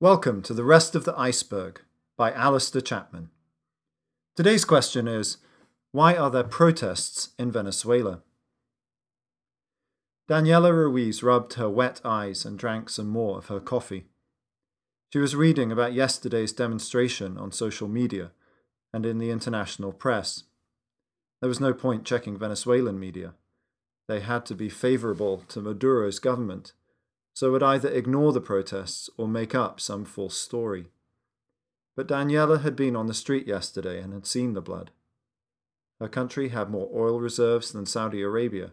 [0.00, 1.80] Welcome to The Rest of the Iceberg
[2.16, 3.30] by Alistair Chapman.
[4.36, 5.38] Today's question is
[5.90, 8.22] Why are there protests in Venezuela?
[10.30, 14.04] Daniela Ruiz rubbed her wet eyes and drank some more of her coffee.
[15.12, 18.30] She was reading about yesterday's demonstration on social media
[18.94, 20.44] and in the international press.
[21.40, 23.34] There was no point checking Venezuelan media.
[24.06, 26.72] They had to be favourable to Maduro's government
[27.38, 30.88] so would either ignore the protests or make up some false story.
[31.94, 34.90] But Daniela had been on the street yesterday and had seen the blood.
[36.00, 38.72] Her country had more oil reserves than Saudi Arabia,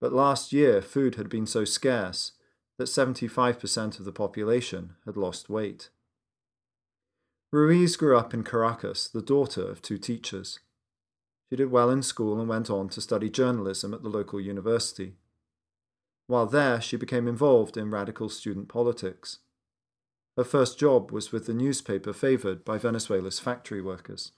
[0.00, 2.32] but last year food had been so scarce
[2.78, 5.90] that 75% of the population had lost weight.
[7.52, 10.60] Ruiz grew up in Caracas, the daughter of two teachers.
[11.50, 15.16] She did well in school and went on to study journalism at the local university.
[16.28, 19.38] While there, she became involved in radical student politics.
[20.36, 24.32] Her first job was with the newspaper favoured by Venezuela's factory workers.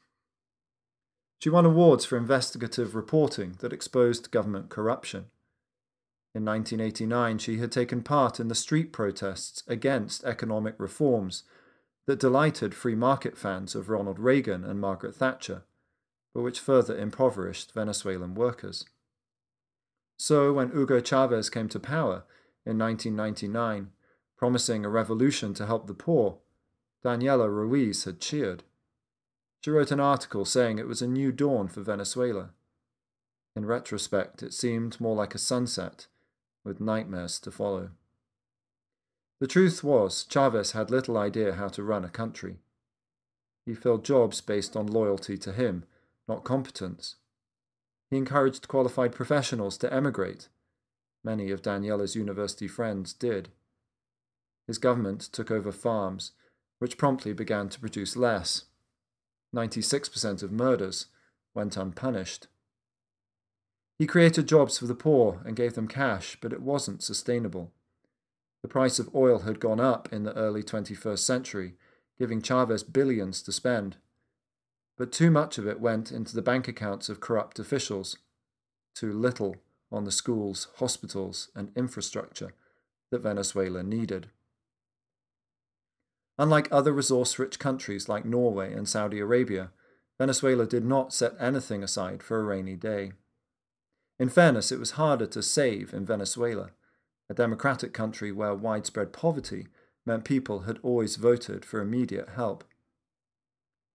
[1.41, 5.27] She won awards for investigative reporting that exposed government corruption.
[6.33, 11.43] In 1989, she had taken part in the street protests against economic reforms
[12.07, 15.65] that delighted free market fans of Ronald Reagan and Margaret Thatcher,
[16.35, 18.85] but which further impoverished Venezuelan workers.
[20.23, 22.25] So, when Hugo Chavez came to power
[22.67, 23.91] in 1999,
[24.37, 26.41] promising a revolution to help the poor,
[27.03, 28.63] Daniela Ruiz had cheered.
[29.65, 32.51] She wrote an article saying it was a new dawn for Venezuela.
[33.57, 36.07] In retrospect, it seemed more like a sunset,
[36.65, 37.89] with nightmares to follow.
[39.41, 42.59] The truth was, Chavez had little idea how to run a country.
[43.65, 45.85] He filled jobs based on loyalty to him,
[46.29, 47.17] not competence.
[48.11, 50.49] He encouraged qualified professionals to emigrate.
[51.23, 53.51] Many of Daniela's university friends did.
[54.67, 56.33] His government took over farms,
[56.81, 58.65] which promptly began to produce less.
[59.55, 61.07] 96% of murders
[61.55, 62.49] went unpunished.
[63.99, 67.73] He created jobs for the poor and gave them cash, but it wasn't sustainable.
[68.63, 71.75] The price of oil had gone up in the early 21st century,
[72.19, 73.97] giving Chavez billions to spend
[75.01, 78.19] but too much of it went into the bank accounts of corrupt officials,
[78.95, 79.57] too little
[79.91, 82.53] on the schools, hospitals, and infrastructure
[83.11, 84.29] that Venezuela needed.
[86.39, 89.71] Unlike other resource rich countries like Norway and Saudi Arabia,
[90.19, 93.13] Venezuela did not set anything aside for a rainy day.
[94.19, 96.73] In fairness, it was harder to save in Venezuela,
[97.31, 99.67] a democratic country where widespread poverty
[100.05, 102.65] meant people had always voted for immediate help.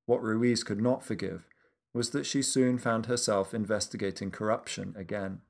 [0.05, 1.47] What Ruiz could not forgive
[1.93, 5.41] was that she soon found herself investigating corruption again.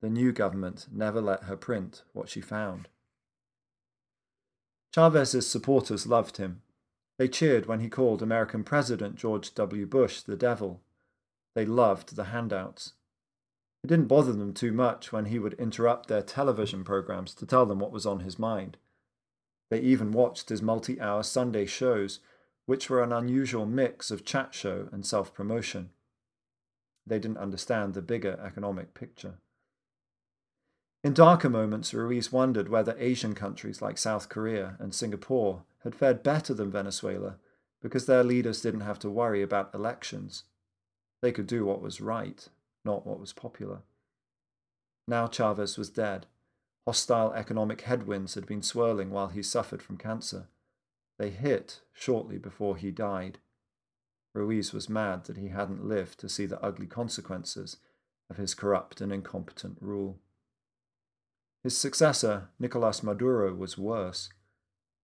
[0.00, 2.88] The new government never let her print what she found.
[4.92, 6.62] Chavez's supporters loved him.
[7.18, 9.86] They cheered when he called American President George W.
[9.86, 10.82] Bush the devil.
[11.54, 12.94] They loved the handouts.
[13.84, 17.66] It didn't bother them too much when he would interrupt their television programs to tell
[17.66, 18.76] them what was on his mind.
[19.70, 22.20] They even watched his multi hour Sunday shows
[22.66, 25.90] which were an unusual mix of chat show and self promotion.
[27.06, 29.38] They didn't understand the bigger economic picture.
[31.04, 36.22] In darker moments, Ruiz wondered whether Asian countries like South Korea and Singapore had fared
[36.22, 37.36] better than Venezuela
[37.80, 40.44] because their leaders didn't have to worry about elections.
[41.20, 42.48] They could do what was right,
[42.84, 43.80] not what was popular.
[45.08, 46.26] Now Chavez was dead.
[46.86, 50.46] Hostile economic headwinds had been swirling while he suffered from cancer.
[51.22, 53.38] They hit shortly before he died.
[54.34, 57.76] Ruiz was mad that he hadn't lived to see the ugly consequences
[58.28, 60.18] of his corrupt and incompetent rule.
[61.62, 64.30] His successor, Nicolas Maduro, was worse.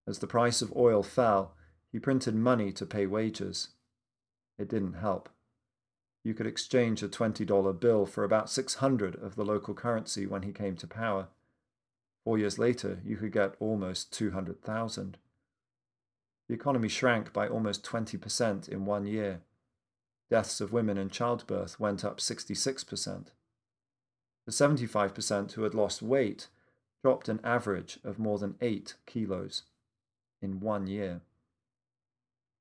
[0.08, 1.54] As the price of oil fell,
[1.92, 3.68] he printed money to pay wages.
[4.58, 5.28] It didn't help.
[6.24, 10.50] You could exchange a $20 bill for about 600 of the local currency when he
[10.50, 11.28] came to power.
[12.24, 15.16] Four years later, you could get almost 200,000
[16.48, 19.42] the economy shrank by almost 20% in one year.
[20.30, 23.26] Deaths of women in childbirth went up 66%.
[24.46, 26.48] The 75% who had lost weight
[27.02, 29.62] dropped an average of more than 8 kilos
[30.40, 31.20] in one year.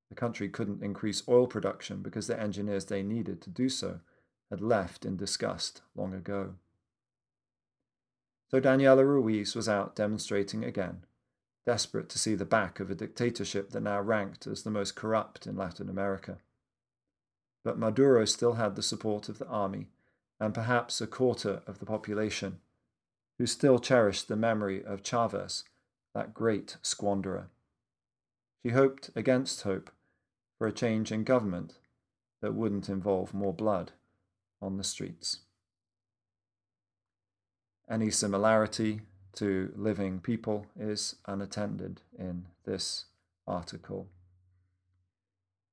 [0.09, 4.01] The country couldn't increase oil production because the engineers they needed to do so
[4.49, 6.55] had left in disgust long ago.
[8.49, 11.03] So Daniela Ruiz was out demonstrating again
[11.67, 15.45] desperate to see the back of a dictatorship that now ranked as the most corrupt
[15.45, 16.37] in Latin America.
[17.65, 19.87] But Maduro still had the support of the army
[20.39, 22.59] and perhaps a quarter of the population,
[23.37, 25.65] who still cherished the memory of Chavez,
[26.15, 27.47] that great squanderer.
[28.63, 29.91] She hoped against hope
[30.57, 31.73] for a change in government
[32.41, 33.91] that wouldn't involve more blood
[34.61, 35.39] on the streets.
[37.89, 39.01] Any similarity
[39.35, 43.05] to living people is unattended in this
[43.47, 44.07] article.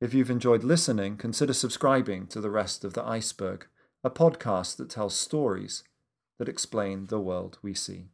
[0.00, 3.66] If you've enjoyed listening, consider subscribing to The Rest of the Iceberg,
[4.02, 5.82] a podcast that tells stories
[6.38, 8.08] that explain the world we see.